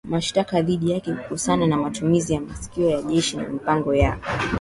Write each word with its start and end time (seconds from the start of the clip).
na 0.05 0.11
mashtaka 0.11 0.61
dhidi 0.61 0.91
yake 0.91 1.13
kutokana 1.13 1.67
na 1.67 1.77
matumizi 1.77 2.33
ya 2.33 2.41
makisio 2.41 2.89
ya 2.89 3.01
jeshi 3.01 3.37
na 3.37 3.49
mipango 3.49 3.95
ya 3.95 4.17